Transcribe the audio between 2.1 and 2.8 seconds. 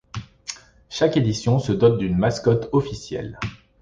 mascotte